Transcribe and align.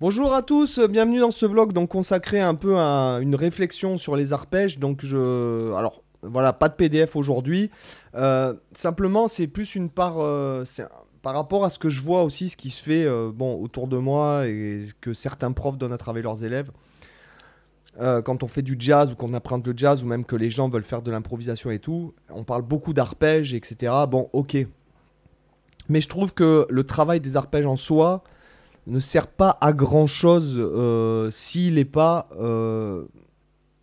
Bonjour 0.00 0.32
à 0.32 0.40
tous, 0.40 0.80
bienvenue 0.88 1.20
dans 1.20 1.30
ce 1.30 1.44
vlog 1.44 1.74
donc 1.74 1.90
consacré 1.90 2.40
un 2.40 2.54
peu 2.54 2.78
à 2.78 3.18
une 3.20 3.34
réflexion 3.34 3.98
sur 3.98 4.16
les 4.16 4.32
arpèges. 4.32 4.78
Donc 4.78 5.04
je, 5.04 5.74
alors 5.74 6.02
voilà, 6.22 6.54
pas 6.54 6.70
de 6.70 6.74
PDF 6.74 7.16
aujourd'hui. 7.16 7.70
Euh, 8.14 8.54
simplement, 8.72 9.28
c'est 9.28 9.46
plus 9.46 9.74
une 9.74 9.90
part, 9.90 10.14
euh, 10.16 10.64
par 11.20 11.34
rapport 11.34 11.66
à 11.66 11.70
ce 11.70 11.78
que 11.78 11.90
je 11.90 12.00
vois 12.00 12.22
aussi, 12.22 12.48
ce 12.48 12.56
qui 12.56 12.70
se 12.70 12.82
fait 12.82 13.04
euh, 13.04 13.30
bon 13.30 13.60
autour 13.60 13.88
de 13.88 13.98
moi 13.98 14.46
et 14.46 14.86
que 15.02 15.12
certains 15.12 15.52
profs 15.52 15.76
donnent 15.76 15.92
à 15.92 15.98
travailler 15.98 16.22
leurs 16.22 16.44
élèves. 16.44 16.70
quand 17.98 18.42
on 18.42 18.48
fait 18.48 18.62
du 18.62 18.76
jazz 18.78 19.12
ou 19.12 19.16
qu'on 19.16 19.34
apprend 19.34 19.60
le 19.62 19.74
jazz 19.76 20.02
ou 20.02 20.06
même 20.06 20.24
que 20.24 20.36
les 20.36 20.48
gens 20.48 20.70
veulent 20.70 20.82
faire 20.82 21.02
de 21.02 21.10
l'improvisation 21.10 21.70
et 21.70 21.78
tout, 21.78 22.14
on 22.30 22.44
parle 22.44 22.62
beaucoup 22.62 22.94
d'arpèges, 22.94 23.52
etc. 23.52 23.92
Bon, 24.08 24.30
ok. 24.32 24.66
Mais 25.90 26.00
je 26.00 26.08
trouve 26.08 26.32
que 26.32 26.66
le 26.70 26.84
travail 26.84 27.20
des 27.20 27.36
arpèges 27.36 27.66
en 27.66 27.76
soi, 27.76 28.24
ne 28.90 29.00
sert 29.00 29.26
pas 29.26 29.58
à 29.60 29.72
grand 29.72 30.06
chose 30.06 30.54
euh, 30.58 31.30
s'il 31.30 31.74
n'est 31.74 31.84
pas 31.84 32.28
euh, 32.38 33.04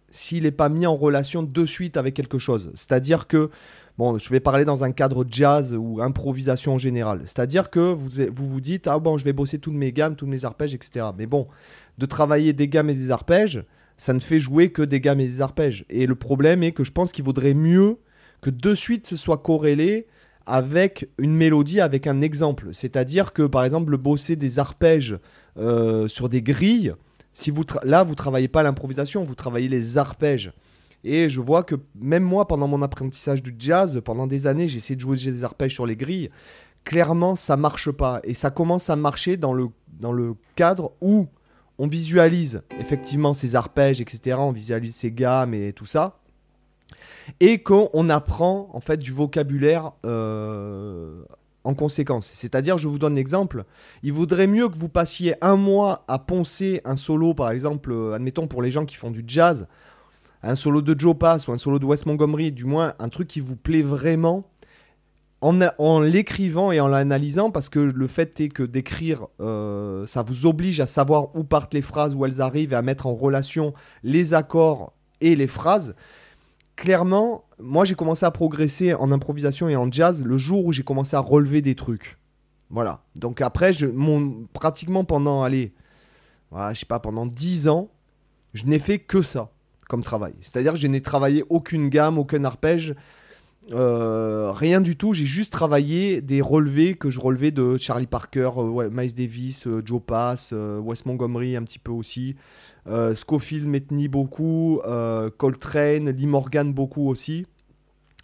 s'il 0.09 0.43
n'est 0.43 0.51
pas 0.51 0.69
mis 0.69 0.85
en 0.85 0.95
relation 0.95 1.43
de 1.43 1.65
suite 1.65 1.97
avec 1.97 2.13
quelque 2.13 2.37
chose. 2.37 2.71
C'est-à-dire 2.75 3.27
que 3.27 3.49
bon, 3.97 4.17
je 4.17 4.29
vais 4.29 4.39
parler 4.39 4.65
dans 4.65 4.83
un 4.83 4.91
cadre 4.91 5.25
jazz 5.29 5.75
ou 5.77 6.01
improvisation 6.01 6.75
en 6.75 6.77
général. 6.77 7.21
C'est-à-dire 7.23 7.69
que 7.69 7.79
vous, 7.79 8.09
vous 8.33 8.49
vous 8.49 8.61
dites 8.61 8.87
ah 8.87 8.99
bon, 8.99 9.17
je 9.17 9.25
vais 9.25 9.33
bosser 9.33 9.59
toutes 9.59 9.75
mes 9.75 9.91
gammes, 9.91 10.15
tous 10.15 10.27
mes 10.27 10.45
arpèges, 10.45 10.73
etc. 10.73 11.07
Mais 11.17 11.25
bon, 11.25 11.47
de 11.97 12.05
travailler 12.05 12.53
des 12.53 12.67
gammes 12.67 12.89
et 12.89 12.95
des 12.95 13.11
arpèges, 13.11 13.63
ça 13.97 14.13
ne 14.13 14.19
fait 14.19 14.39
jouer 14.39 14.71
que 14.71 14.81
des 14.81 15.01
gammes 15.01 15.19
et 15.19 15.27
des 15.27 15.41
arpèges. 15.41 15.85
Et 15.89 16.05
le 16.05 16.15
problème 16.15 16.63
est 16.63 16.71
que 16.71 16.83
je 16.83 16.91
pense 16.91 17.11
qu'il 17.11 17.25
vaudrait 17.25 17.53
mieux 17.53 17.97
que 18.41 18.49
de 18.49 18.75
suite 18.75 19.07
ce 19.07 19.15
soit 19.15 19.37
corrélé 19.37 20.07
avec 20.47 21.09
une 21.17 21.35
mélodie, 21.35 21.81
avec 21.81 22.07
un 22.07 22.21
exemple. 22.21 22.69
C'est-à-dire 22.71 23.33
que, 23.33 23.43
par 23.43 23.65
exemple, 23.65 23.91
le 23.91 23.97
bosser 23.97 24.35
des 24.35 24.59
arpèges 24.59 25.19
euh, 25.57 26.07
sur 26.07 26.29
des 26.29 26.41
grilles, 26.41 26.93
si 27.33 27.51
vous 27.51 27.63
là, 27.83 28.03
vous 28.03 28.15
travaillez 28.15 28.47
pas 28.47 28.63
l'improvisation, 28.63 29.23
vous 29.23 29.35
travaillez 29.35 29.67
les 29.67 29.97
arpèges. 29.97 30.51
Et 31.03 31.29
je 31.29 31.39
vois 31.41 31.63
que 31.63 31.75
même 31.99 32.23
moi, 32.23 32.47
pendant 32.47 32.67
mon 32.67 32.81
apprentissage 32.81 33.43
du 33.43 33.53
jazz, 33.59 34.01
pendant 34.03 34.25
des 34.25 34.47
années, 34.47 34.67
j'ai 34.67 34.77
essayé 34.77 34.95
de 34.95 35.01
jouer 35.01 35.17
des 35.17 35.43
arpèges 35.43 35.73
sur 35.73 35.85
les 35.85 35.95
grilles. 35.95 36.29
Clairement, 36.85 37.35
ça 37.35 37.57
marche 37.57 37.91
pas. 37.91 38.21
Et 38.23 38.33
ça 38.33 38.49
commence 38.49 38.89
à 38.89 38.95
marcher 38.95 39.37
dans 39.37 39.53
le, 39.53 39.67
dans 39.99 40.13
le 40.13 40.35
cadre 40.55 40.93
où 41.01 41.27
on 41.77 41.87
visualise 41.87 42.61
effectivement 42.79 43.33
ces 43.33 43.55
arpèges, 43.55 44.01
etc. 44.01 44.37
On 44.39 44.51
visualise 44.51 44.95
ces 44.95 45.11
gammes 45.11 45.53
et 45.53 45.73
tout 45.73 45.85
ça 45.85 46.19
et 47.39 47.59
qu'on 47.59 48.09
apprend 48.09 48.69
en 48.73 48.79
fait 48.79 48.97
du 48.97 49.11
vocabulaire 49.11 49.91
euh, 50.05 51.21
en 51.63 51.73
conséquence. 51.73 52.29
C'est-à-dire, 52.33 52.77
je 52.77 52.87
vous 52.87 52.99
donne 52.99 53.15
l'exemple, 53.15 53.65
il 54.03 54.13
vaudrait 54.13 54.47
mieux 54.47 54.69
que 54.69 54.77
vous 54.77 54.89
passiez 54.89 55.35
un 55.41 55.55
mois 55.55 56.05
à 56.07 56.19
poncer 56.19 56.81
un 56.85 56.95
solo, 56.95 57.33
par 57.33 57.51
exemple, 57.51 57.91
euh, 57.91 58.13
admettons 58.13 58.47
pour 58.47 58.61
les 58.61 58.71
gens 58.71 58.85
qui 58.85 58.95
font 58.95 59.11
du 59.11 59.23
jazz, 59.27 59.67
un 60.43 60.55
solo 60.55 60.81
de 60.81 60.97
Joe 60.97 61.17
Pass 61.17 61.47
ou 61.47 61.51
un 61.51 61.57
solo 61.57 61.79
de 61.79 61.85
Wes 61.85 62.05
Montgomery, 62.05 62.51
du 62.51 62.65
moins 62.65 62.93
un 62.99 63.09
truc 63.09 63.27
qui 63.27 63.41
vous 63.41 63.55
plaît 63.55 63.81
vraiment, 63.81 64.43
en, 65.41 65.99
l'écrivant 65.99 66.71
et 66.71 66.79
en 66.79 66.87
l'analysant, 66.87 67.51
parce 67.51 67.69
que 67.69 67.79
le 67.79 68.07
fait 68.07 68.39
est 68.39 68.49
que 68.49 68.63
d'écrire, 68.63 69.27
euh, 69.39 70.07
ça 70.07 70.23
vous 70.23 70.45
oblige 70.45 70.79
à 70.79 70.87
savoir 70.87 71.35
où 71.35 71.43
partent 71.43 71.73
les 71.73 71.81
phrases, 71.81 72.15
où 72.15 72.25
elles 72.25 72.41
arrivent, 72.41 72.73
et 72.73 72.75
à 72.75 72.81
mettre 72.81 73.05
en 73.05 73.13
relation 73.13 73.73
les 74.03 74.33
accords 74.33 74.93
et 75.21 75.35
les 75.35 75.47
phrases 75.47 75.95
clairement, 76.77 77.43
moi 77.59 77.83
j'ai 77.83 77.95
commencé 77.95 78.25
à 78.25 78.31
progresser 78.31 78.93
en 78.93 79.11
improvisation 79.11 79.67
et 79.67 79.75
en 79.75 79.91
jazz 79.91 80.23
le 80.23 80.37
jour 80.37 80.65
où 80.65 80.71
j'ai 80.71 80.83
commencé 80.83 81.17
à 81.17 81.19
relever 81.19 81.61
des 81.61 81.75
trucs. 81.75 82.17
Voilà. 82.69 83.01
Donc 83.15 83.41
après, 83.41 83.71
mon, 83.93 84.45
pratiquement 84.53 85.03
pendant, 85.03 85.43
allez, 85.43 85.73
voilà, 86.51 86.73
je 86.73 86.85
pas, 86.85 86.99
pendant 86.99 87.25
10 87.25 87.67
ans, 87.67 87.89
je 88.53 88.65
n'ai 88.65 88.79
fait 88.79 88.99
que 88.99 89.21
ça 89.21 89.51
comme 89.89 90.03
travail. 90.03 90.33
C'est-à-dire 90.41 90.73
que 90.73 90.79
je 90.79 90.87
n'ai 90.87 91.01
travaillé 91.01 91.43
aucune 91.49 91.89
gamme, 91.89 92.17
aucun 92.17 92.43
arpège, 92.43 92.93
euh, 93.71 94.51
rien 94.51 94.81
du 94.81 94.95
tout. 94.95 95.13
J'ai 95.13 95.25
juste 95.25 95.51
travaillé 95.51 96.21
des 96.21 96.41
relevés 96.41 96.93
que 96.95 97.09
je 97.09 97.19
relevais 97.19 97.51
de 97.51 97.77
Charlie 97.77 98.07
Parker, 98.07 98.51
euh, 98.57 98.89
Miles 98.91 99.13
Davis, 99.13 99.67
euh, 99.67 99.81
Joe 99.83 100.01
Pass, 100.05 100.53
Wes 100.53 101.05
Montgomery 101.05 101.55
un 101.55 101.63
petit 101.63 101.79
peu 101.79 101.91
aussi. 101.91 102.35
Euh, 102.87 103.15
Scofield 103.15 103.67
Metney 103.67 104.07
beaucoup, 104.07 104.79
euh, 104.85 105.29
Coltrane, 105.37 106.09
Lee 106.09 106.27
Morgan 106.27 106.73
beaucoup 106.73 107.09
aussi. 107.09 107.45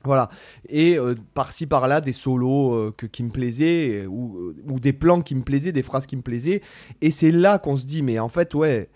Voilà. 0.06 0.30
Et 0.68 0.98
euh, 0.98 1.16
par-ci 1.34 1.66
par-là, 1.66 2.02
des 2.02 2.14
solos 2.14 2.92
que, 2.98 3.06
qui 3.06 3.24
me 3.24 3.30
plaisaient, 3.30 4.06
ou, 4.06 4.54
des 4.80 4.94
plans 4.94 5.22
qui 5.22 5.36
me 5.36 5.44
plaisaient, 5.44 5.72
des 5.72 5.84
phrases 5.84 6.06
qui 6.06 6.16
me 6.16 6.22
plaisaient. 6.22 6.62
Et 7.02 7.12
c'est 7.12 7.32
là 7.32 7.58
qu'on 7.58 7.78
se 7.78 7.86
dit, 7.86 8.04
mais 8.04 8.20
en 8.20 8.30
fait, 8.30 8.54
ouais, 8.54 8.90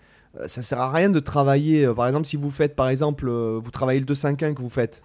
ça 0.46 0.62
sert 0.62 0.80
à 0.80 0.90
rien 0.90 1.08
de 1.08 1.20
travailler. 1.20 1.86
par 1.94 2.06
exemple, 2.06 2.26
si 2.26 2.36
vous 2.36 2.50
faites, 2.50 2.76
par 2.76 2.88
exemple, 2.88 3.30
vous 3.30 3.70
travaillez 3.70 4.00
le 4.00 4.06
2-5-1 4.06 4.54
que 4.54 4.62
vous 4.62 4.70
faites. 4.70 5.02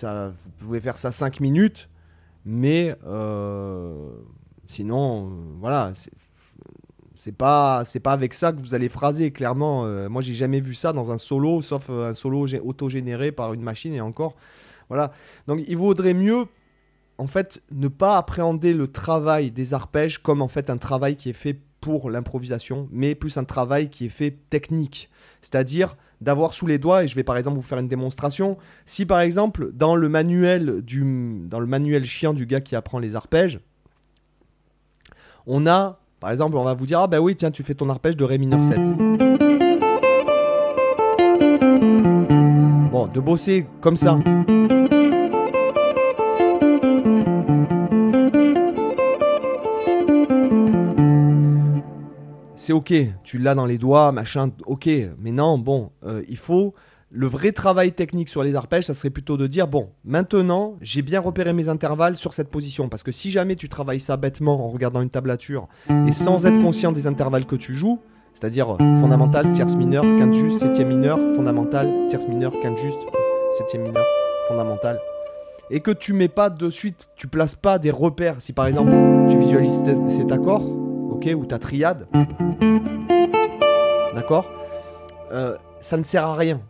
Vous 0.00 0.50
pouvez 0.58 0.80
faire 0.80 0.98
ça 0.98 1.12
5 1.12 1.40
minutes, 1.40 1.88
mais 2.44 2.96
euh, 3.06 4.10
sinon, 4.66 5.26
euh, 5.26 5.30
voilà, 5.60 5.92
c'est 7.14 7.36
pas 7.36 7.84
c'est 7.84 8.00
pas 8.00 8.12
avec 8.12 8.34
ça 8.34 8.52
que 8.52 8.60
vous 8.60 8.74
allez 8.74 8.88
phraser 8.88 9.30
clairement. 9.30 9.84
Euh, 9.84 10.08
moi 10.08 10.22
j'ai 10.22 10.34
jamais 10.34 10.60
vu 10.60 10.74
ça 10.74 10.92
dans 10.92 11.12
un 11.12 11.18
solo 11.18 11.62
sauf 11.62 11.88
un 11.88 12.14
solo 12.14 12.46
autogénéré 12.64 13.30
par 13.30 13.52
une 13.52 13.62
machine 13.62 13.94
et 13.94 14.00
encore 14.00 14.34
voilà. 14.88 15.12
Donc 15.46 15.60
il 15.68 15.76
vaudrait 15.76 16.14
mieux 16.14 16.46
en 17.18 17.28
fait 17.28 17.62
ne 17.70 17.88
pas 17.88 18.18
appréhender 18.18 18.74
le 18.74 18.90
travail 18.90 19.52
des 19.52 19.72
arpèges 19.72 20.18
comme 20.18 20.42
en 20.42 20.48
fait 20.48 20.68
un 20.68 20.78
travail 20.78 21.16
qui 21.16 21.30
est 21.30 21.34
fait 21.34 21.60
pour 21.82 22.08
l'improvisation 22.08 22.88
mais 22.90 23.14
plus 23.14 23.36
un 23.36 23.44
travail 23.44 23.90
qui 23.90 24.06
est 24.06 24.08
fait 24.08 24.38
technique 24.48 25.10
c'est-à-dire 25.42 25.96
d'avoir 26.22 26.54
sous 26.54 26.66
les 26.66 26.78
doigts, 26.78 27.04
et 27.04 27.08
je 27.08 27.14
vais 27.14 27.24
par 27.24 27.36
exemple 27.36 27.56
vous 27.56 27.62
faire 27.62 27.78
une 27.78 27.88
démonstration, 27.88 28.56
si 28.86 29.04
par 29.04 29.20
exemple 29.20 29.70
dans 29.74 29.96
le 29.96 30.08
manuel, 30.08 30.80
du, 30.80 31.04
dans 31.44 31.58
le 31.58 31.66
manuel 31.66 32.04
chien 32.04 32.32
du 32.32 32.46
gars 32.46 32.60
qui 32.60 32.76
apprend 32.76 33.00
les 33.00 33.16
arpèges, 33.16 33.60
on 35.46 35.66
a, 35.66 35.98
par 36.20 36.30
exemple, 36.30 36.56
on 36.56 36.62
va 36.62 36.74
vous 36.74 36.86
dire, 36.86 37.00
ah 37.00 37.08
bah 37.08 37.20
oui, 37.20 37.34
tiens, 37.34 37.50
tu 37.50 37.64
fais 37.64 37.74
ton 37.74 37.90
arpège 37.90 38.16
de 38.16 38.22
Ré 38.22 38.38
mineur 38.38 38.62
7. 38.62 38.78
Bon, 42.92 43.08
de 43.08 43.20
bosser 43.20 43.66
comme 43.80 43.96
ça. 43.96 44.20
C'est 52.62 52.72
ok, 52.72 52.94
tu 53.24 53.38
l'as 53.38 53.56
dans 53.56 53.66
les 53.66 53.76
doigts, 53.76 54.12
machin, 54.12 54.52
ok, 54.66 54.88
mais 55.18 55.32
non, 55.32 55.58
bon, 55.58 55.90
euh, 56.06 56.22
il 56.28 56.36
faut 56.36 56.74
le 57.10 57.26
vrai 57.26 57.50
travail 57.50 57.90
technique 57.90 58.28
sur 58.28 58.44
les 58.44 58.54
arpèges, 58.54 58.84
ça 58.84 58.94
serait 58.94 59.10
plutôt 59.10 59.36
de 59.36 59.48
dire 59.48 59.66
bon, 59.66 59.88
maintenant 60.04 60.76
j'ai 60.80 61.02
bien 61.02 61.18
repéré 61.18 61.52
mes 61.52 61.68
intervalles 61.68 62.16
sur 62.16 62.34
cette 62.34 62.50
position, 62.50 62.88
parce 62.88 63.02
que 63.02 63.10
si 63.10 63.32
jamais 63.32 63.56
tu 63.56 63.68
travailles 63.68 63.98
ça 63.98 64.16
bêtement 64.16 64.64
en 64.64 64.68
regardant 64.68 65.02
une 65.02 65.10
tablature 65.10 65.66
et 66.06 66.12
sans 66.12 66.46
être 66.46 66.62
conscient 66.62 66.92
des 66.92 67.08
intervalles 67.08 67.46
que 67.46 67.56
tu 67.56 67.74
joues, 67.74 67.98
c'est-à-dire 68.32 68.70
euh, 68.74 68.96
fondamental, 69.00 69.50
tierce 69.50 69.74
mineure, 69.74 70.04
quinte 70.16 70.32
juste, 70.32 70.60
septième 70.60 70.86
mineur, 70.86 71.18
fondamental, 71.34 71.90
tierce 72.06 72.28
mineure, 72.28 72.52
quinte 72.62 72.78
juste, 72.78 73.00
septième 73.58 73.82
mineur, 73.82 74.06
fondamental, 74.46 75.00
et 75.68 75.80
que 75.80 75.90
tu 75.90 76.12
mets 76.12 76.28
pas 76.28 76.48
de 76.48 76.70
suite, 76.70 77.08
tu 77.16 77.26
places 77.26 77.56
pas 77.56 77.80
des 77.80 77.90
repères. 77.90 78.36
Si 78.38 78.52
par 78.52 78.66
exemple 78.66 78.92
tu 79.28 79.36
visualises 79.36 79.82
cet 80.08 80.30
accord, 80.30 80.62
ou 81.34 81.44
ta 81.46 81.58
triade, 81.58 82.06
d'accord? 84.14 84.50
Euh, 85.32 85.56
Ça 85.80 85.96
ne 85.96 86.04
sert 86.04 86.26
à 86.26 86.34
rien. 86.36 86.60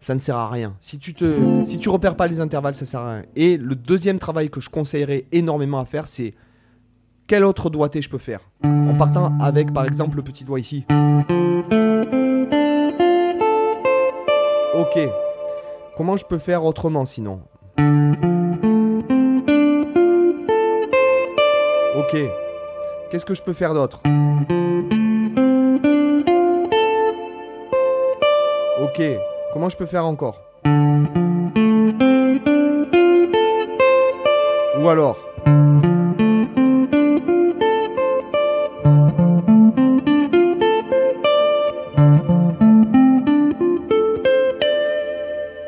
Ça 0.00 0.14
ne 0.14 0.20
sert 0.20 0.36
à 0.36 0.48
rien. 0.50 0.74
Si 0.80 0.98
tu 0.98 1.14
te, 1.14 1.64
si 1.64 1.78
tu 1.78 1.88
repères 1.88 2.14
pas 2.14 2.26
les 2.26 2.38
intervalles, 2.40 2.74
ça 2.74 2.84
sert 2.84 3.00
à 3.00 3.12
rien. 3.14 3.22
Et 3.36 3.56
le 3.56 3.74
deuxième 3.74 4.18
travail 4.18 4.50
que 4.50 4.60
je 4.60 4.68
conseillerais 4.68 5.24
énormément 5.32 5.78
à 5.78 5.84
faire, 5.84 6.06
c'est 6.06 6.34
quel 7.26 7.42
autre 7.42 7.70
doigté 7.70 8.02
je 8.02 8.10
peux 8.10 8.18
faire? 8.18 8.40
En 8.62 8.94
partant 8.96 9.32
avec, 9.40 9.72
par 9.72 9.86
exemple, 9.86 10.16
le 10.16 10.22
petit 10.22 10.44
doigt 10.44 10.60
ici. 10.60 10.84
Ok. 14.74 14.98
Comment 15.96 16.16
je 16.16 16.24
peux 16.26 16.38
faire 16.38 16.64
autrement 16.64 17.04
sinon? 17.06 17.40
Ok. 21.96 22.16
Qu'est-ce 23.14 23.26
que 23.26 23.34
je 23.36 23.44
peux 23.44 23.52
faire 23.52 23.74
d'autre 23.74 24.00
Ok, 28.82 29.02
comment 29.52 29.68
je 29.68 29.76
peux 29.76 29.86
faire 29.86 30.04
encore 30.04 30.42
Ou 34.80 34.88
alors 34.88 35.28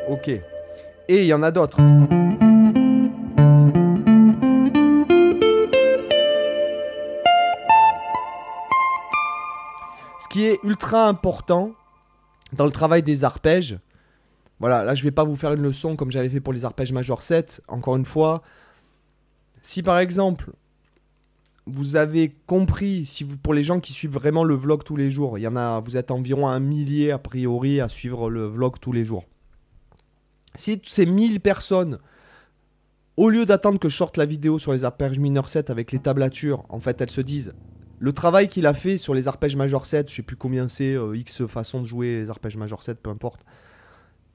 Ok. 0.09 0.27
Et 0.27 1.21
il 1.21 1.25
y 1.27 1.33
en 1.33 1.41
a 1.43 1.51
d'autres. 1.51 1.79
Ultra 10.63 11.07
important 11.07 11.73
dans 12.53 12.65
le 12.65 12.71
travail 12.71 13.03
des 13.03 13.23
arpèges, 13.23 13.79
voilà, 14.59 14.83
là 14.83 14.95
je 14.95 15.03
vais 15.03 15.11
pas 15.11 15.23
vous 15.23 15.35
faire 15.35 15.53
une 15.53 15.61
leçon 15.61 15.95
comme 15.95 16.11
j'avais 16.11 16.29
fait 16.29 16.39
pour 16.39 16.53
les 16.53 16.65
arpèges 16.65 16.91
majeur 16.91 17.21
7. 17.21 17.61
Encore 17.67 17.95
une 17.95 18.05
fois, 18.05 18.41
si 19.61 19.83
par 19.83 19.99
exemple 19.99 20.51
vous 21.67 21.97
avez 21.97 22.33
compris, 22.45 23.05
si 23.05 23.23
vous, 23.23 23.37
pour 23.37 23.53
les 23.53 23.63
gens 23.63 23.79
qui 23.79 23.91
suivent 23.91 24.13
vraiment 24.13 24.43
le 24.43 24.55
vlog 24.55 24.83
tous 24.83 24.95
les 24.95 25.11
jours, 25.11 25.37
il 25.37 25.41
y 25.41 25.47
en 25.47 25.57
a, 25.57 25.81
vous 25.81 25.97
êtes 25.97 26.11
environ 26.11 26.47
un 26.47 26.59
millier 26.59 27.11
a 27.11 27.17
priori 27.19 27.81
à 27.81 27.89
suivre 27.89 28.29
le 28.29 28.45
vlog 28.45 28.75
tous 28.79 28.93
les 28.93 29.03
jours. 29.03 29.25
Si 30.55 30.81
ces 30.85 31.05
1000 31.05 31.41
personnes, 31.41 31.99
au 33.17 33.29
lieu 33.29 33.45
d'attendre 33.45 33.79
que 33.79 33.89
je 33.89 33.97
sorte 33.97 34.17
la 34.17 34.25
vidéo 34.25 34.59
sur 34.59 34.71
les 34.71 34.85
arpèges 34.85 35.19
mineurs 35.19 35.49
7 35.49 35.69
avec 35.69 35.91
les 35.91 35.99
tablatures, 35.99 36.63
en 36.69 36.79
fait 36.79 37.01
elles 37.01 37.11
se 37.11 37.21
disent, 37.21 37.53
le 37.99 38.11
travail 38.11 38.47
qu'il 38.47 38.67
a 38.67 38.73
fait 38.73 38.97
sur 38.97 39.13
les 39.13 39.27
arpèges 39.27 39.55
majeur 39.55 39.85
7, 39.85 40.09
je 40.09 40.15
sais 40.15 40.21
plus 40.21 40.35
combien 40.35 40.67
c'est, 40.67 40.95
euh, 40.95 41.15
X 41.15 41.45
façon 41.47 41.81
de 41.81 41.85
jouer 41.85 42.19
les 42.19 42.29
arpèges 42.29 42.57
majeur 42.57 42.83
7, 42.83 42.99
peu 42.99 43.09
importe 43.09 43.41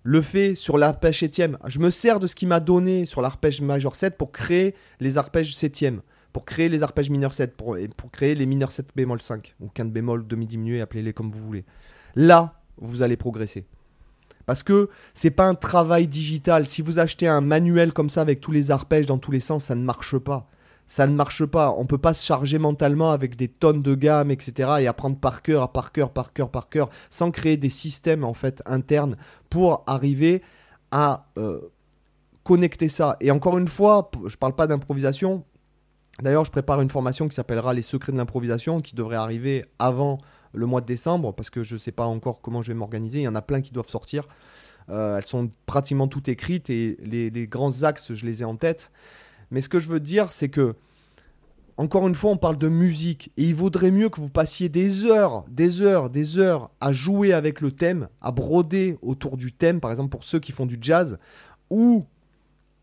le 0.03 0.21
fait 0.21 0.55
sur 0.55 0.79
l'arpège 0.79 1.21
septième. 1.21 1.59
Je 1.67 1.79
me 1.79 1.91
sers 1.91 2.19
de 2.21 2.27
ce 2.27 2.35
qu'il 2.35 2.49
m'a 2.49 2.61
donné 2.61 3.07
sur 3.07 3.23
l'arpège 3.23 3.61
majeur 3.61 3.95
7 3.95 4.17
pour 4.17 4.33
créer 4.33 4.75
les 5.01 5.19
arpèges 5.19 5.55
septième, 5.55 6.03
pour 6.33 6.45
créer 6.45 6.69
les 6.69 6.83
arpèges 6.83 7.11
mineurs 7.11 7.35
7, 7.35 7.57
pour, 7.57 7.77
pour 7.97 8.11
créer 8.11 8.35
les 8.35 8.47
mineurs 8.47 8.73
7 8.73 8.89
bémol 8.97 9.21
5, 9.21 9.55
ou 9.61 9.69
quinte 9.69 9.93
bémol 9.93 10.27
demi-diminué, 10.27 10.81
appelez-les 10.81 11.13
comme 11.13 11.31
vous 11.31 11.45
voulez. 11.45 11.65
Là, 12.17 12.61
vous 12.79 13.03
allez 13.03 13.17
progresser. 13.17 13.65
Parce 14.45 14.65
que 14.65 14.89
c'est 15.15 15.31
pas 15.31 15.47
un 15.47 15.55
travail 15.55 16.09
digital. 16.09 16.67
Si 16.67 16.83
vous 16.83 16.99
achetez 16.99 17.29
un 17.29 17.41
manuel 17.41 17.93
comme 17.93 18.11
ça 18.11 18.23
avec 18.23 18.41
tous 18.41 18.51
les 18.51 18.73
arpèges 18.73 19.07
dans 19.07 19.19
tous 19.19 19.31
les 19.31 19.41
sens, 19.41 19.65
ça 19.65 19.77
ne 19.77 19.85
marche 19.85 20.19
pas 20.19 20.49
ça 20.87 21.07
ne 21.07 21.15
marche 21.15 21.45
pas. 21.47 21.75
On 21.77 21.87
peut 21.87 21.99
pas 21.99 22.15
se 22.15 22.25
charger 22.25 22.59
mentalement 22.59 23.13
avec 23.13 23.37
des 23.37 23.49
tonnes 23.49 23.83
de 23.83 23.95
gamme, 23.95 24.31
etc. 24.31 24.71
et 24.81 24.87
apprendre 24.87 25.17
par 25.17 25.43
cœur, 25.43 25.73
par 25.73 25.93
cœur, 25.93 26.11
par 26.11 26.33
cœur, 26.33 26.51
par 26.51 26.69
cœur, 26.69 26.89
sans 27.11 27.31
créer 27.31 27.57
des 27.57 27.71
systèmes 27.71 28.25
en 28.25 28.35
fait 28.35 28.63
internes 28.67 29.17
pour 29.49 29.85
arriver 29.87 30.43
à 30.91 31.27
euh, 31.39 31.61
connecter 32.45 32.89
ça. 32.89 33.17
Et 33.21 33.31
encore 33.31 33.59
une 33.59 33.69
fois, 33.69 34.11
je 34.27 34.37
parle 34.37 34.55
pas 34.55 34.67
d'improvisation. 34.67 35.45
D'ailleurs, 36.21 36.45
je 36.45 36.51
prépare 36.51 36.83
une 36.83 36.91
formation 36.91 37.27
qui 37.27 37.35
s'appellera 37.35 37.73
Les 37.73 37.83
secrets 37.83 38.13
de 38.13 38.19
l'improvisation, 38.19 38.81
qui 38.81 38.95
devrait 38.95 39.17
arriver 39.17 39.65
avant 39.79 40.19
le 40.53 40.67
mois 40.67 40.83
de 40.83 40.87
décembre, 40.87 41.33
parce 41.33 41.49
que 41.49 41.63
je 41.63 41.75
ne 41.75 41.79
sais 41.79 41.93
pas 41.93 42.05
encore 42.05 42.43
comment 42.43 42.61
je 42.61 42.69
vais 42.69 42.77
m'organiser. 42.77 43.21
Il 43.21 43.25
y 43.25 43.29
en 43.29 43.35
a 43.35 43.41
plein 43.41 43.63
qui 43.63 43.73
doivent 43.73 43.89
sortir. 43.89 44.29
Euh, 44.91 45.17
elles 45.17 45.25
sont 45.25 45.51
pratiquement 45.65 46.09
toutes 46.09 46.29
écrites 46.29 46.69
et 46.69 46.99
les 47.01 47.47
grands 47.47 47.85
axes, 47.85 48.13
je 48.13 48.27
les 48.27 48.43
ai 48.43 48.45
en 48.45 48.57
tête. 48.57 48.93
Mais 49.53 49.61
ce 49.61 49.69
que 49.69 49.79
je 49.79 49.89
veux 49.89 50.01
dire, 50.01 50.33
c'est 50.33 50.49
que, 50.49 50.75
encore 51.77 52.09
une 52.09 52.15
fois, 52.15 52.31
on 52.33 52.37
parle 52.37 52.59
de 52.59 52.69
musique. 52.69 53.31
Et 53.37 53.45
il 53.45 53.55
vaudrait 53.55 53.91
mieux 53.91 54.09
que 54.09 54.21
vous 54.21 54.31
passiez 54.31 54.69
des 54.69 55.05
heures, 55.05 55.45
des 55.49 55.83
heures, 55.83 56.11
des 56.11 56.39
heures 56.39 56.71
à 56.81 56.93
jouer 56.93 57.33
avec 57.33 57.61
le 57.61 57.71
thème, 57.71 58.09
à 58.21 58.33
broder 58.33 58.99
autour 59.03 59.37
du 59.37 59.53
thème, 59.53 59.81
par 59.81 59.91
exemple 59.91 60.11
pour 60.11 60.25
ceux 60.25 60.41
qui 60.41 60.53
font 60.53 60.67
du 60.67 60.79
jazz, 60.81 61.19
ou 61.71 62.07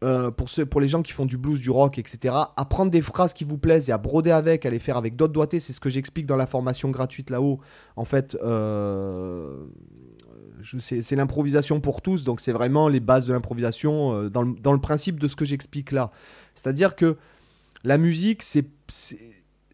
euh, 0.01 0.31
pour, 0.31 0.47
ceux, 0.47 0.65
pour 0.65 0.79
les 0.79 0.87
gens 0.87 1.01
qui 1.01 1.11
font 1.11 1.25
du 1.25 1.37
blues, 1.37 1.59
du 1.59 1.71
rock, 1.71 1.97
etc., 1.97 2.35
à 2.55 2.65
prendre 2.65 2.89
des 2.89 3.01
phrases 3.01 3.33
qui 3.33 3.43
vous 3.43 3.57
plaisent 3.57 3.89
et 3.89 3.91
à 3.91 3.97
broder 3.97 4.31
avec, 4.31 4.65
à 4.65 4.69
les 4.69 4.79
faire 4.79 4.95
avec 4.95 5.15
d'autres 5.15 5.33
doigtés. 5.33 5.59
C'est 5.59 5.73
ce 5.73 5.81
que 5.81 5.89
j'explique 5.89 6.25
dans 6.25 6.37
la 6.37 6.45
formation 6.45 6.89
gratuite 6.89 7.29
là-haut. 7.29 7.59
En 7.97 8.05
fait, 8.05 8.37
euh, 8.41 9.65
c'est 10.79 11.15
l'improvisation 11.15 11.81
pour 11.81 12.01
tous, 12.01 12.23
donc 12.23 12.39
c'est 12.39 12.53
vraiment 12.53 12.87
les 12.87 12.99
bases 12.99 13.25
de 13.27 13.33
l'improvisation 13.33 14.13
euh, 14.13 14.29
dans, 14.29 14.45
dans, 14.45 14.73
le 14.73 14.79
principe 14.79 15.19
de 15.19 15.27
ce 15.27 15.35
que 15.35 15.45
j'explique 15.45 15.91
là. 15.91 16.11
C'est-à-dire 16.61 16.95
que 16.95 17.17
la 17.83 17.97
musique, 17.97 18.43
c'est, 18.43 18.65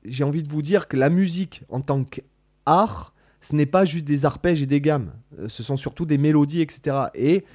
j'ai 0.03 0.23
envie 0.23 0.43
de 0.43 0.51
vous 0.51 0.61
dire 0.61 0.87
que 0.87 0.97
la 0.97 1.09
musique 1.09 1.63
en 1.69 1.81
tant 1.81 2.03
qu'art, 2.03 3.13
ce 3.41 3.55
n'est 3.55 3.65
pas 3.65 3.85
juste 3.85 4.05
des 4.05 4.25
arpèges 4.25 4.61
et 4.61 4.65
des 4.65 4.81
gammes. 4.81 5.11
Euh, 5.39 5.49
ce 5.49 5.63
sont 5.63 5.77
surtout 5.77 6.05
des 6.05 6.17
mélodies, 6.17 6.61
etc. 6.61 7.07
Et 7.13 7.45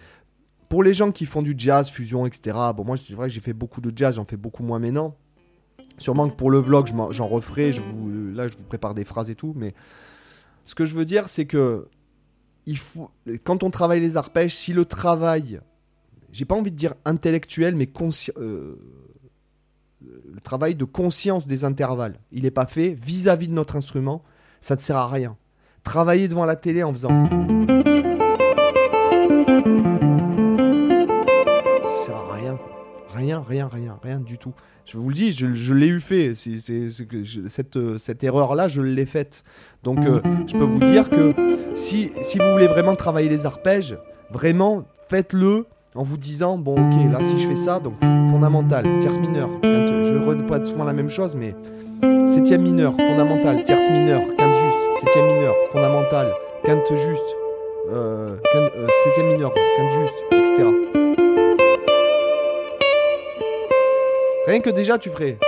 pour 0.68 0.82
les 0.82 0.94
gens 0.94 1.10
qui 1.12 1.26
font 1.26 1.42
du 1.42 1.54
jazz, 1.56 1.88
fusion, 1.88 2.26
etc. 2.26 2.56
Bon, 2.76 2.84
moi, 2.84 2.96
c'est 2.96 3.14
vrai 3.14 3.28
que 3.28 3.34
j'ai 3.34 3.40
fait 3.40 3.52
beaucoup 3.52 3.80
de 3.80 3.92
jazz, 3.94 4.16
j'en 4.16 4.24
fais 4.24 4.36
beaucoup 4.36 4.62
moins 4.62 4.78
maintenant. 4.78 5.16
Sûrement 5.98 6.28
que 6.28 6.34
pour 6.34 6.50
le 6.50 6.58
vlog, 6.58 6.88
j'en 7.10 7.26
referai. 7.26 7.72
Je 7.72 7.82
vous, 7.82 8.32
là, 8.32 8.48
je 8.48 8.56
vous 8.56 8.64
prépare 8.64 8.94
des 8.94 9.04
phrases 9.04 9.30
et 9.30 9.34
tout. 9.34 9.52
Mais 9.56 9.74
ce 10.64 10.74
que 10.74 10.86
je 10.86 10.94
veux 10.94 11.04
dire, 11.04 11.28
c'est 11.28 11.46
que 11.46 11.88
quand 13.44 13.62
on 13.64 13.70
travaille 13.70 14.00
les 14.00 14.16
arpèges, 14.16 14.54
si 14.54 14.72
le 14.72 14.84
travail, 14.84 15.60
j'ai 16.32 16.44
pas 16.44 16.54
envie 16.54 16.70
de 16.70 16.76
dire 16.76 16.94
intellectuel, 17.04 17.74
mais 17.74 17.86
conscient. 17.86 18.34
Euh, 18.38 18.76
le 20.00 20.40
travail 20.40 20.74
de 20.74 20.84
conscience 20.84 21.46
des 21.46 21.64
intervalles, 21.64 22.18
il 22.32 22.44
n'est 22.44 22.50
pas 22.50 22.66
fait 22.66 22.96
vis-à-vis 23.00 23.48
de 23.48 23.54
notre 23.54 23.76
instrument, 23.76 24.22
ça 24.60 24.76
ne 24.76 24.80
sert 24.80 24.96
à 24.96 25.08
rien. 25.08 25.36
Travailler 25.84 26.28
devant 26.28 26.44
la 26.44 26.56
télé 26.56 26.82
en 26.82 26.92
faisant... 26.92 27.08
Ça 31.82 32.04
sert 32.04 32.16
à 32.16 32.34
rien. 32.34 32.58
Rien, 33.08 33.40
rien, 33.40 33.68
rien, 33.68 33.98
rien 34.02 34.20
du 34.20 34.38
tout. 34.38 34.52
Je 34.84 34.98
vous 34.98 35.08
le 35.08 35.14
dis, 35.14 35.32
je, 35.32 35.74
l'ai 35.74 35.88
eu 35.88 36.00
fait. 36.00 36.34
Cette, 36.34 37.98
cette 37.98 38.24
erreur-là, 38.24 38.68
je 38.68 38.82
l'ai 38.82 39.06
faite. 39.06 39.44
Donc, 39.82 39.98
euh, 40.04 40.20
je 40.46 40.56
peux 40.56 40.64
vous 40.64 40.80
dire 40.80 41.08
que 41.10 41.34
si, 41.74 42.10
si 42.22 42.38
vous 42.38 42.52
voulez 42.52 42.66
vraiment 42.66 42.96
travailler 42.96 43.28
les 43.28 43.46
arpèges, 43.46 43.96
vraiment, 44.30 44.84
faites-le 45.08 45.66
en 45.94 46.02
vous 46.02 46.16
disant 46.16 46.56
bon 46.56 46.74
ok 46.74 47.12
là 47.12 47.18
si 47.24 47.38
je 47.38 47.48
fais 47.48 47.56
ça 47.56 47.80
donc 47.80 47.94
fondamental. 48.40 48.98
Tierce 49.00 49.18
mineure. 49.18 49.50
Je 49.62 50.16
répète 50.16 50.66
souvent 50.66 50.84
la 50.84 50.92
même 50.92 51.10
chose 51.10 51.36
mais 51.36 51.54
septième 52.26 52.62
mineur 52.62 52.94
fondamental. 52.94 53.62
Tierce 53.62 53.88
mineure 53.90 54.22
quinte 54.38 54.54
juste. 54.54 55.00
Septième 55.00 55.26
mineur 55.26 55.54
fondamental. 55.70 56.32
Quinte 56.64 56.94
juste. 56.94 57.36
Euh, 57.92 58.36
euh, 58.54 58.86
septième 59.04 59.32
mineur 59.32 59.52
quinte 59.52 59.90
juste 59.90 60.14
etc 60.30 60.68
rien 64.46 64.60
que 64.60 64.70
déjà 64.70 64.96
tu 64.96 65.10
ferais 65.10 65.38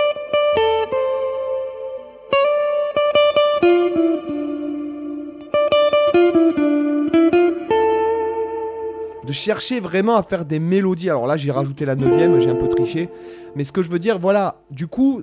chercher 9.33 9.79
vraiment 9.79 10.15
à 10.15 10.23
faire 10.23 10.45
des 10.45 10.59
mélodies. 10.59 11.09
Alors 11.09 11.27
là, 11.27 11.35
j'ai 11.35 11.51
rajouté 11.51 11.85
la 11.85 11.95
neuvième, 11.95 12.39
j'ai 12.39 12.49
un 12.49 12.55
peu 12.55 12.69
triché. 12.69 13.09
Mais 13.55 13.65
ce 13.65 13.71
que 13.71 13.83
je 13.83 13.89
veux 13.89 13.99
dire, 13.99 14.17
voilà, 14.19 14.61
du 14.71 14.87
coup, 14.87 15.21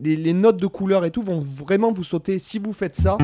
les, 0.00 0.32
notes 0.32 0.58
de 0.58 0.66
couleur 0.66 1.04
et 1.04 1.10
tout 1.10 1.22
vont 1.22 1.40
vraiment 1.40 1.92
vous 1.92 2.04
sauter. 2.04 2.38
Si 2.38 2.58
vous 2.58 2.72
faites 2.72 2.94
ça, 2.94 3.18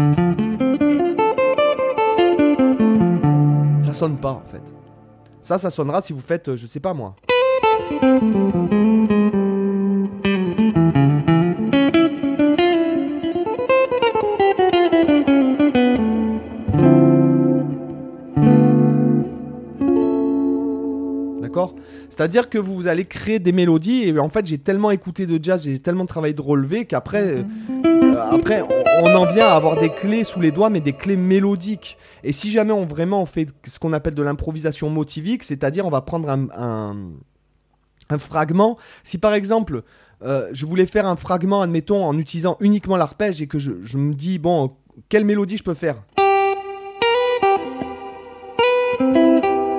ça 3.81 3.95
sonne 3.95 4.17
pas 4.17 4.33
en 4.33 4.45
fait. 4.50 4.62
Ça, 5.43 5.59
ça 5.59 5.71
sonnera 5.71 6.02
si 6.02 6.12
vous 6.12 6.21
faites, 6.21 6.49
euh, 6.49 6.57
je 6.57 6.67
sais 6.67 6.81
pas 6.81 6.93
moi. 6.93 7.14
C'est-à-dire 22.17 22.49
que 22.49 22.57
vous 22.57 22.89
allez 22.89 23.05
créer 23.05 23.39
des 23.41 23.53
mélodies 23.53 24.05
et 24.05 24.19
en 24.19 24.31
fait 24.31 24.47
j'ai 24.47 24.57
tellement 24.57 24.91
écouté 24.91 25.27
de 25.27 25.39
jazz, 25.43 25.65
j'ai 25.65 25.79
tellement 25.81 26.07
travaillé 26.07 26.33
de 26.33 26.41
relevé 26.41 26.87
qu'après 26.87 27.45
euh, 27.45 28.17
après 28.31 28.63
on, 29.03 29.15
en 29.15 29.27
vient 29.27 29.49
à 29.49 29.53
avoir 29.53 29.79
des 29.79 29.91
clés 29.91 30.25
sous 30.25 30.41
les 30.41 30.51
doigts 30.51 30.71
mais 30.71 30.81
des 30.81 30.95
clés 30.95 31.19
mélodiques. 31.19 31.99
Et 32.25 32.33
si 32.33 32.51
jamais 32.51 32.73
on 32.73 32.87
vraiment 32.87 33.27
fait 33.27 33.49
ce 33.67 33.79
qu'on 33.79 33.93
appelle 33.93 34.15
de 34.15 34.23
l'improvisation 34.23 34.89
motivique, 34.89 35.45
c'est-à-dire 35.45 35.85
on 35.85 35.91
va 35.91 36.01
prendre 36.01 36.31
un, 36.31 36.47
un, 38.09 38.19
fragment. 38.19 38.79
Si 39.05 39.19
par 39.19 39.35
exemple 39.35 39.83
euh, 40.23 40.49
je 40.53 40.65
voulais 40.65 40.87
faire 40.87 41.07
un 41.07 41.17
fragment, 41.17 41.61
admettons, 41.61 42.03
en 42.03 42.17
utilisant 42.17 42.57
uniquement 42.61 42.97
l'arpège 42.97 43.43
et 43.43 43.47
que 43.47 43.59
je 43.59 43.99
me 43.99 44.15
dis 44.15 44.39
bon 44.39 44.75
quelle 45.11 45.27
mélodie 45.27 45.59
je 45.59 45.65
peux 45.65 45.75
faire? 45.75 46.03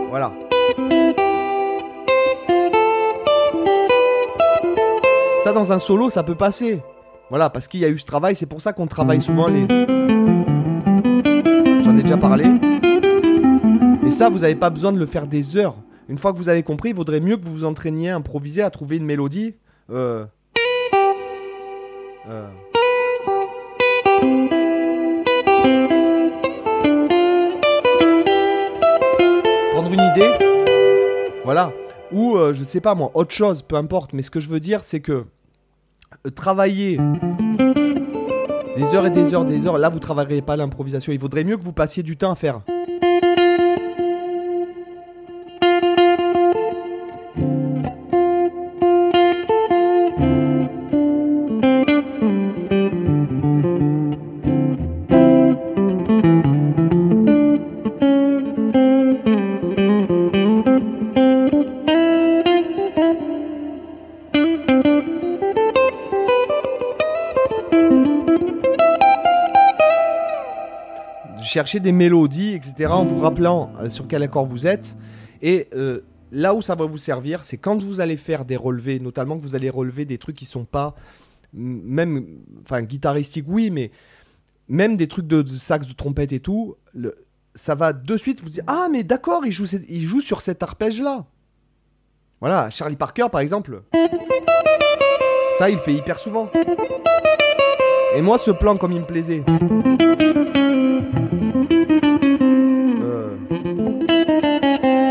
Voilà. 0.10 0.32
Dans 5.54 5.72
un 5.72 5.80
solo, 5.80 6.10
ça 6.10 6.24
peut 6.24 6.36
passer. 6.36 6.82
Voilà, 7.30 7.50
parce 7.50 7.68
qu'il 7.68 7.80
y 7.80 7.86
a 7.86 7.90
eu 7.90 7.98
ce 7.98 8.06
travail, 8.06 8.36
c'est 8.36 8.46
pour 8.46 8.62
ça 8.62 8.74
qu'on 8.74 8.88
travaille 8.88 9.22
souvent 9.22 9.48
les. 9.48 9.68
J'en 11.84 11.98
ai 11.98 12.02
déjà 12.02 12.18
parlé. 12.18 12.46
Et 14.06 14.12
ça, 14.12 14.30
vous 14.30 14.40
n'avez 14.40 14.56
pas 14.56 14.70
besoin 14.70 14.94
de 14.94 15.00
le 15.00 15.06
faire 15.06 15.28
des 15.28 15.58
heures. 15.58 15.76
Une 16.08 16.18
fois 16.18 16.32
que 16.32 16.38
vous 16.38 16.48
avez 16.48 16.64
compris, 16.64 16.90
il 16.90 16.96
vaudrait 16.96 17.20
mieux 17.20 17.36
que 17.36 17.44
vous 17.46 17.54
vous 17.54 17.66
entraîniez 17.66 18.12
à 18.12 18.16
improviser, 18.16 18.62
à 18.62 18.70
trouver 18.70 18.98
une 18.98 19.06
mélodie. 19.06 19.56
Euh... 19.90 20.26
Euh... 22.30 22.48
Prendre 29.72 29.92
une 29.92 30.02
idée 30.16 30.32
Voilà. 31.44 31.74
Ou, 32.14 32.38
euh, 32.38 32.54
je 32.54 32.64
sais 32.64 32.80
pas 32.80 32.96
moi, 32.96 33.12
autre 33.14 33.34
chose, 33.34 33.62
peu 33.62 33.76
importe. 33.76 34.14
Mais 34.14 34.22
ce 34.22 34.32
que 34.32 34.40
je 34.40 34.48
veux 34.48 34.62
dire, 34.62 34.86
c'est 34.86 35.02
que 35.02 35.26
travailler 36.36 37.00
des 38.78 38.94
heures 38.94 39.06
et 39.06 39.12
des 39.12 39.34
heures, 39.34 39.46
des 39.46 39.66
heures, 39.66 39.78
là, 39.78 39.90
vous 39.90 40.00
travaillerez 40.00 40.42
pas 40.42 40.56
l'improvisation. 40.56 41.12
Il 41.12 41.20
vaudrait 41.20 41.44
mieux 41.44 41.58
que 41.58 41.64
vous 41.64 41.74
passiez 41.74 42.04
du 42.04 42.16
temps 42.16 42.32
à 42.32 42.36
faire. 42.36 42.62
Chercher 71.48 71.80
des 71.80 71.92
mélodies, 71.92 72.54
etc., 72.54 72.92
en 72.92 73.06
vous 73.06 73.20
rappelant 73.20 73.72
euh, 73.80 73.90
sur 73.90 74.08
quel 74.08 74.22
accord 74.24 74.46
vous 74.46 74.68
êtes. 74.68 74.96
Et 75.42 75.68
euh, 75.74 76.02
là 76.32 76.54
où 76.54 76.62
ça 76.62 76.76
va 76.76 76.86
vous 76.86 76.98
servir, 76.98 77.44
c'est 77.44 77.58
quand 77.58 77.82
vous 77.82 78.00
allez 78.00 78.18
faire 78.18 78.46
des 78.46 78.56
relevés, 78.56 79.00
notamment 79.00 79.38
que 79.38 79.44
vous 79.44 79.56
allez 79.56 79.70
relever 79.70 80.06
des 80.06 80.18
trucs 80.18 80.36
qui 80.36 80.46
sont 80.46 80.66
pas, 80.66 80.96
même, 81.54 82.40
enfin, 82.64 82.82
guitaristiques, 82.82 83.46
oui, 83.48 83.72
mais 83.72 83.92
même 84.68 84.98
des 84.98 85.08
trucs 85.08 85.28
de, 85.28 85.46
sax, 85.46 85.88
de 85.88 85.94
trompette 85.94 86.34
et 86.34 86.40
tout, 86.40 86.76
ça 87.56 87.76
va 87.76 87.94
de 87.94 88.18
suite 88.18 88.42
vous 88.42 88.50
dire 88.50 88.64
Ah, 88.68 88.88
mais 88.92 89.04
d'accord, 89.04 89.46
il 89.46 89.52
joue, 89.52 89.66
il 89.90 90.02
joue 90.02 90.22
sur 90.22 90.42
cet 90.42 90.62
arpège-là. 90.62 91.26
Voilà, 92.40 92.70
Charlie 92.70 92.96
Parker, 92.96 93.28
par 93.32 93.42
exemple. 93.42 93.82
Ça, 95.58 95.70
il 95.72 95.80
fait 95.80 95.94
hyper 95.94 96.20
souvent. 96.20 96.52
Et 98.16 98.22
moi, 98.22 98.38
ce 98.38 98.52
plan, 98.52 98.78
comme 98.78 98.92
il 98.92 99.00
me 99.00 99.06
plaisait. 99.06 99.44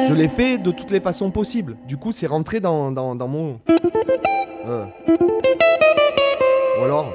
Je 0.09 0.15
l'ai 0.15 0.29
fait 0.29 0.59
de 0.59 0.71
toutes 0.71 0.91
les 0.91 1.01
façons 1.01 1.31
possibles. 1.31 1.77
Du 1.87 1.97
coup, 1.97 2.13
c'est 2.13 2.27
rentré 2.27 2.61
dans, 2.61 2.93
dans, 2.93 3.29
mon. 3.29 3.61
Euh. 4.67 4.85
Ou 6.81 6.85
alors. 6.85 7.13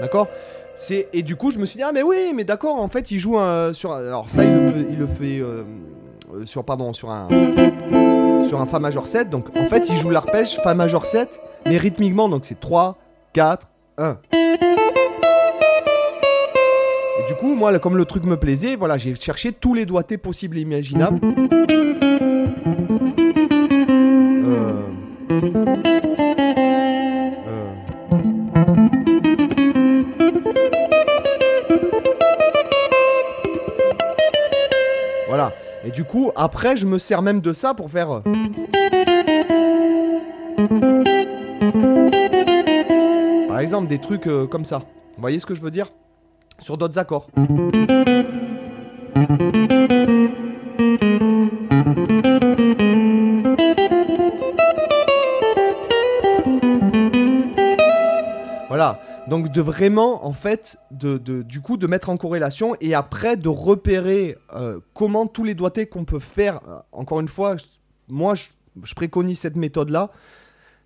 D'accord? 0.00 0.28
C'est 0.76 1.08
et 1.12 1.22
du 1.22 1.36
coup 1.36 1.50
je 1.50 1.58
me 1.58 1.66
suis 1.66 1.76
dit 1.76 1.82
ah 1.82 1.92
mais 1.92 2.02
oui 2.02 2.32
mais 2.34 2.44
d'accord 2.44 2.80
en 2.80 2.88
fait 2.88 3.10
il 3.10 3.18
joue 3.18 3.38
un, 3.38 3.74
sur 3.74 3.92
alors 3.92 4.30
ça 4.30 4.44
il 4.44 4.54
le 4.54 4.72
fait, 4.72 4.86
il 4.90 4.98
le 4.98 5.06
fait 5.06 5.38
euh, 5.38 5.62
euh, 6.32 6.46
sur 6.46 6.64
pardon 6.64 6.94
sur 6.94 7.10
un 7.10 7.28
sur 8.48 8.62
un 8.62 8.64
fa 8.64 8.78
majeur 8.78 9.06
7 9.06 9.28
donc 9.28 9.54
en 9.54 9.66
fait 9.66 9.90
il 9.90 9.96
joue 9.96 10.08
l'arpège 10.08 10.56
fa 10.62 10.74
majeur 10.74 11.04
7 11.04 11.38
mais 11.66 11.76
rythmiquement 11.76 12.30
donc 12.30 12.46
c'est 12.46 12.58
3 12.58 12.96
4 13.34 13.68
1 13.98 14.16
du 17.30 17.36
coup, 17.36 17.54
moi, 17.54 17.78
comme 17.78 17.96
le 17.96 18.04
truc 18.06 18.24
me 18.24 18.36
plaisait, 18.36 18.74
voilà, 18.74 18.98
j'ai 18.98 19.14
cherché 19.14 19.52
tous 19.52 19.72
les 19.72 19.86
doigtés 19.86 20.18
possibles 20.18 20.58
et 20.58 20.62
imaginables. 20.62 21.20
Euh, 24.48 24.82
euh. 27.46 27.70
Voilà. 35.28 35.52
Et 35.84 35.92
du 35.92 36.02
coup, 36.02 36.32
après, 36.34 36.76
je 36.76 36.84
me 36.84 36.98
sers 36.98 37.22
même 37.22 37.40
de 37.40 37.52
ça 37.52 37.74
pour 37.74 37.92
faire. 37.92 38.10
Euh, 38.10 38.22
par 43.46 43.60
exemple, 43.60 43.86
des 43.86 44.00
trucs 44.00 44.28
comme 44.50 44.64
ça. 44.64 44.80
Vous 45.14 45.20
voyez 45.20 45.38
ce 45.38 45.46
que 45.46 45.54
je 45.54 45.60
veux 45.60 45.70
dire? 45.70 45.92
Sur 46.60 46.76
d'autres 46.78 46.98
accords. 46.98 47.28
Voilà, 58.68 59.00
donc 59.26 59.50
de 59.50 59.60
vraiment, 59.60 60.24
en 60.24 60.32
fait, 60.32 60.78
de, 60.92 61.18
du 61.42 61.60
coup, 61.60 61.76
de 61.76 61.88
mettre 61.88 62.08
en 62.08 62.16
corrélation 62.16 62.76
et 62.80 62.94
après 62.94 63.36
de 63.36 63.48
repérer 63.48 64.38
euh, 64.54 64.78
comment 64.94 65.26
tous 65.26 65.42
les 65.42 65.54
doigtés 65.54 65.86
qu'on 65.86 66.04
peut 66.04 66.20
faire. 66.20 66.60
Euh, 66.68 66.78
encore 66.92 67.18
une 67.18 67.28
fois, 67.28 67.56
moi, 68.08 68.34
je 68.34 68.94
préconise 68.94 69.40
cette 69.40 69.56
méthode-là, 69.56 70.10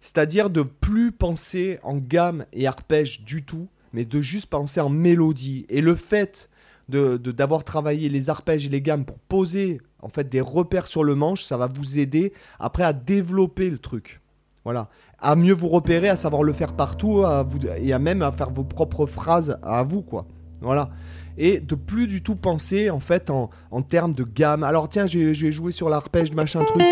c'est-à-dire 0.00 0.48
de 0.48 0.62
plus 0.62 1.12
penser 1.12 1.78
en 1.82 1.96
gamme 1.96 2.46
et 2.54 2.66
arpège 2.66 3.22
du 3.22 3.44
tout, 3.44 3.68
mais 3.94 4.04
de 4.04 4.20
juste 4.20 4.46
penser 4.46 4.80
en 4.80 4.90
mélodie. 4.90 5.64
Et 5.70 5.80
le 5.80 5.94
fait 5.94 6.50
de 6.90 7.16
d'avoir 7.16 7.64
travaillé 7.64 8.10
les 8.10 8.28
arpèges 8.28 8.66
et 8.66 8.68
les 8.68 8.82
gammes 8.82 9.06
pour 9.06 9.18
poser 9.18 9.80
en 10.02 10.10
fait 10.10 10.28
des 10.28 10.42
repères 10.42 10.86
sur 10.86 11.02
le 11.02 11.14
manche, 11.14 11.42
ça 11.42 11.56
va 11.56 11.66
vous 11.66 11.98
aider 11.98 12.34
après 12.60 12.82
à 12.82 12.92
développer 12.92 13.70
le 13.70 13.78
truc. 13.78 14.20
Voilà, 14.64 14.88
à 15.18 15.36
mieux 15.36 15.54
vous 15.54 15.68
repérer, 15.68 16.08
à 16.08 16.16
savoir 16.16 16.42
le 16.42 16.52
faire 16.52 16.74
partout, 16.74 17.22
à 17.22 17.42
vous, 17.42 17.58
et 17.78 17.92
à 17.92 17.98
même 17.98 18.22
à 18.22 18.32
faire 18.32 18.50
vos 18.50 18.64
propres 18.64 19.06
phrases 19.06 19.58
à 19.62 19.82
vous, 19.82 20.02
quoi. 20.02 20.26
Voilà. 20.60 20.90
Et 21.36 21.60
de 21.60 21.74
plus 21.74 22.06
du 22.06 22.22
tout 22.22 22.36
penser 22.36 22.90
en 22.90 23.00
fait 23.00 23.30
en, 23.30 23.50
en 23.70 23.82
termes 23.82 24.14
de 24.14 24.24
gamme. 24.24 24.62
Alors 24.62 24.88
tiens, 24.88 25.06
je 25.06 25.18
vais 25.18 25.52
jouer 25.52 25.72
sur 25.72 25.88
l'arpège, 25.88 26.32
machin 26.32 26.64
truc. 26.64 26.82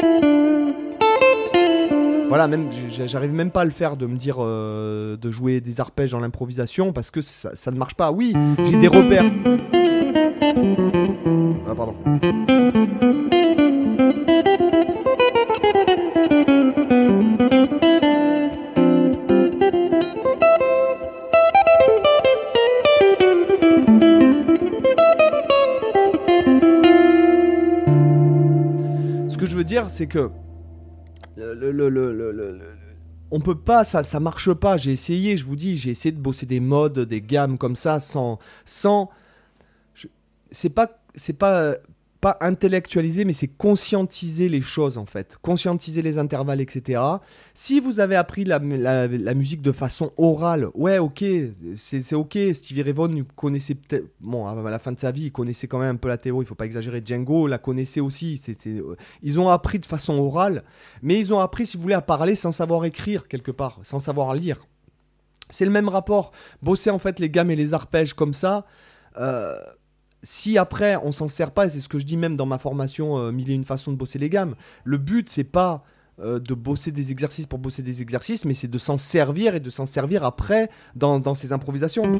Voilà, 2.32 2.48
même 2.48 2.70
j'arrive 2.88 3.34
même 3.34 3.50
pas 3.50 3.60
à 3.60 3.64
le 3.66 3.70
faire 3.70 3.94
de 3.94 4.06
me 4.06 4.16
dire 4.16 4.36
euh, 4.38 5.18
de 5.18 5.30
jouer 5.30 5.60
des 5.60 5.82
arpèges 5.82 6.12
dans 6.12 6.18
l'improvisation 6.18 6.94
parce 6.94 7.10
que 7.10 7.20
ça, 7.20 7.70
ne 7.70 7.76
marche 7.76 7.92
pas. 7.92 8.10
Oui, 8.10 8.32
j'ai 8.64 8.78
des 8.78 8.88
repères. 8.88 9.30
Ah 11.68 11.74
pardon. 11.74 11.94
Ce 29.28 29.36
que 29.36 29.44
je 29.44 29.54
veux 29.54 29.64
dire, 29.64 29.90
c'est 29.90 30.06
que 30.06 30.30
le, 31.54 32.60
on 33.30 33.40
peut 33.40 33.58
pas, 33.58 33.84
ça, 33.84 34.04
ça 34.04 34.20
marche 34.20 34.52
pas. 34.52 34.76
J'ai 34.76 34.92
essayé, 34.92 35.36
je 35.36 35.44
vous 35.44 35.56
dis, 35.56 35.76
j'ai 35.78 35.90
essayé 35.90 36.12
de 36.12 36.20
bosser 36.20 36.46
des 36.46 36.60
modes, 36.60 37.00
des 37.00 37.22
gammes 37.22 37.56
comme 37.56 37.76
ça, 37.76 37.98
sans, 37.98 38.38
sans. 38.64 39.08
C'est 40.50 40.70
pas, 40.70 41.00
c'est 41.14 41.32
pas 41.32 41.76
pas 42.22 42.38
intellectualiser, 42.40 43.24
mais 43.24 43.32
c'est 43.32 43.48
conscientiser 43.48 44.48
les 44.48 44.60
choses 44.60 44.96
en 44.96 45.06
fait, 45.06 45.36
conscientiser 45.42 46.02
les 46.02 46.18
intervalles, 46.18 46.60
etc. 46.60 47.02
Si 47.52 47.80
vous 47.80 47.98
avez 47.98 48.14
appris 48.14 48.44
la, 48.44 48.60
musique 48.60 49.60
de 49.60 49.72
façon 49.72 50.12
orale, 50.16 50.68
ouais, 50.74 50.98
ok, 50.98 51.24
c'est 51.74 52.14
ok. 52.14 52.38
Stevie 52.54 52.82
Ray 52.82 52.92
Vaughan 52.92 53.22
connaissait 53.34 53.74
peut-être, 53.74 54.06
bon, 54.20 54.46
à 54.46 54.70
la 54.70 54.78
fin 54.78 54.92
de 54.92 55.00
sa 55.00 55.10
vie, 55.10 55.24
il 55.24 55.32
connaissait 55.32 55.66
quand 55.66 55.80
même 55.80 55.96
un 55.96 55.98
peu 55.98 56.06
la 56.06 56.16
théorie, 56.16 56.44
il 56.44 56.46
faut 56.46 56.54
pas 56.54 56.64
exagérer. 56.64 57.02
Django 57.04 57.48
la 57.48 57.58
connaissait 57.58 58.00
aussi. 58.00 58.40
ils 59.24 59.40
ont 59.40 59.48
appris 59.48 59.80
de 59.80 59.86
façon 59.86 60.16
orale, 60.16 60.62
mais 61.02 61.18
ils 61.18 61.34
ont 61.34 61.40
appris, 61.40 61.66
si 61.66 61.76
vous 61.76 61.82
voulez, 61.82 61.96
à 61.96 62.02
parler 62.02 62.36
sans 62.36 62.52
savoir 62.52 62.84
écrire 62.84 63.26
quelque 63.26 63.50
part, 63.50 63.80
sans 63.82 63.98
savoir 63.98 64.32
lire. 64.36 64.60
C'est 65.50 65.64
le 65.64 65.72
même 65.72 65.88
rapport. 65.88 66.30
Bosser 66.62 66.90
en 66.90 67.00
fait 67.00 67.18
les 67.18 67.30
gammes 67.30 67.50
et 67.50 67.56
les 67.56 67.74
arpèges 67.74 68.14
comme 68.14 68.32
ça. 68.32 68.64
Euh, 69.18 69.58
si 70.22 70.58
après 70.58 70.96
on 71.02 71.12
s'en 71.12 71.28
sert 71.28 71.50
pas, 71.50 71.66
et 71.66 71.68
c'est 71.68 71.80
ce 71.80 71.88
que 71.88 71.98
je 71.98 72.06
dis 72.06 72.16
même 72.16 72.36
dans 72.36 72.46
ma 72.46 72.58
formation 72.58 73.18
euh, 73.18 73.32
Mille 73.32 73.50
et 73.50 73.54
une 73.54 73.64
façons 73.64 73.92
de 73.92 73.96
bosser 73.96 74.18
les 74.18 74.30
gammes, 74.30 74.54
le 74.84 74.98
but 74.98 75.28
c'est 75.28 75.44
pas 75.44 75.84
euh, 76.20 76.38
de 76.38 76.54
bosser 76.54 76.92
des 76.92 77.10
exercices 77.10 77.46
pour 77.46 77.58
bosser 77.58 77.82
des 77.82 78.02
exercices, 78.02 78.44
mais 78.44 78.54
c'est 78.54 78.68
de 78.68 78.78
s'en 78.78 78.98
servir 78.98 79.54
et 79.54 79.60
de 79.60 79.70
s'en 79.70 79.86
servir 79.86 80.24
après 80.24 80.70
dans, 80.94 81.18
dans 81.18 81.34
ces 81.34 81.52
improvisations. 81.52 82.18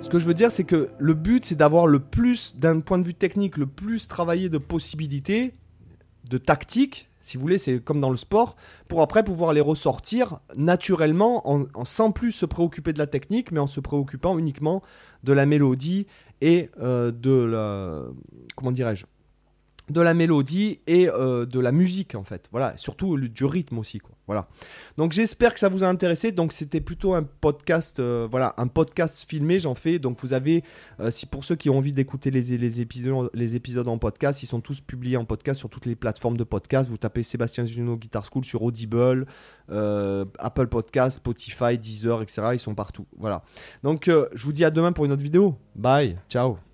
Ce 0.00 0.08
que 0.08 0.18
je 0.18 0.26
veux 0.26 0.34
dire, 0.34 0.52
c'est 0.52 0.64
que 0.64 0.88
le 0.98 1.14
but, 1.14 1.44
c'est 1.44 1.54
d'avoir 1.54 1.86
le 1.86 1.98
plus, 1.98 2.56
d'un 2.56 2.80
point 2.80 2.98
de 2.98 3.04
vue 3.04 3.14
technique, 3.14 3.56
le 3.56 3.66
plus 3.66 4.08
travaillé 4.08 4.48
de 4.48 4.58
possibilités, 4.58 5.54
de 6.28 6.38
tactique, 6.38 7.08
Si 7.22 7.36
vous 7.36 7.42
voulez, 7.42 7.58
c'est 7.58 7.80
comme 7.80 8.00
dans 8.00 8.10
le 8.10 8.16
sport, 8.16 8.56
pour 8.88 9.02
après 9.02 9.22
pouvoir 9.22 9.52
les 9.52 9.60
ressortir 9.60 10.40
naturellement, 10.56 11.48
en, 11.50 11.84
sans 11.84 12.12
plus 12.12 12.32
se 12.32 12.46
préoccuper 12.46 12.92
de 12.94 12.98
la 12.98 13.06
technique, 13.06 13.52
mais 13.52 13.60
en 13.60 13.66
se 13.66 13.80
préoccupant 13.80 14.38
uniquement 14.38 14.82
de 15.22 15.34
la 15.34 15.44
mélodie 15.44 16.06
et 16.40 16.70
euh, 16.80 17.10
de 17.12 17.30
la. 17.30 18.04
Comment 18.56 18.72
dirais-je 18.72 19.04
de 19.90 20.00
la 20.00 20.14
mélodie 20.14 20.80
et 20.86 21.08
euh, 21.08 21.46
de 21.46 21.60
la 21.60 21.72
musique 21.72 22.14
en 22.14 22.24
fait. 22.24 22.48
Voilà, 22.52 22.76
surtout 22.76 23.16
du 23.18 23.44
rythme 23.44 23.78
aussi 23.78 23.98
quoi. 23.98 24.14
Voilà. 24.26 24.46
Donc 24.96 25.10
j'espère 25.10 25.52
que 25.52 25.60
ça 25.60 25.68
vous 25.68 25.82
a 25.82 25.88
intéressé. 25.88 26.30
Donc 26.30 26.52
c'était 26.52 26.80
plutôt 26.80 27.14
un 27.14 27.24
podcast, 27.24 27.98
euh, 27.98 28.28
voilà, 28.30 28.54
un 28.58 28.68
podcast 28.68 29.24
filmé. 29.28 29.58
J'en 29.58 29.74
fais. 29.74 29.98
Donc 29.98 30.18
vous 30.20 30.32
avez, 30.32 30.62
euh, 31.00 31.10
si 31.10 31.26
pour 31.26 31.44
ceux 31.44 31.56
qui 31.56 31.68
ont 31.68 31.78
envie 31.78 31.92
d'écouter 31.92 32.30
les, 32.30 32.56
les, 32.56 32.80
épisodes, 32.80 33.28
les 33.34 33.56
épisodes 33.56 33.88
en 33.88 33.98
podcast, 33.98 34.42
ils 34.44 34.46
sont 34.46 34.60
tous 34.60 34.80
publiés 34.80 35.16
en 35.16 35.24
podcast 35.24 35.58
sur 35.58 35.68
toutes 35.68 35.86
les 35.86 35.96
plateformes 35.96 36.36
de 36.36 36.44
podcast. 36.44 36.88
Vous 36.88 36.98
tapez 36.98 37.24
Sébastien 37.24 37.66
Zuno 37.66 37.96
Guitar 37.96 38.24
School 38.24 38.44
sur 38.44 38.62
Audible, 38.62 39.26
Apple 39.68 40.68
Podcast, 40.68 41.16
Spotify, 41.16 41.76
Deezer, 41.76 42.22
etc. 42.22 42.42
Ils 42.52 42.60
sont 42.60 42.76
partout. 42.76 43.06
Voilà. 43.18 43.42
Donc 43.82 44.08
je 44.08 44.44
vous 44.44 44.52
dis 44.52 44.64
à 44.64 44.70
demain 44.70 44.92
pour 44.92 45.04
une 45.04 45.12
autre 45.12 45.22
vidéo. 45.22 45.56
Bye, 45.74 46.18
ciao. 46.28 46.69